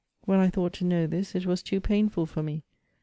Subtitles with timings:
[0.25, 2.63] When I thought to know this, it was too painful for me.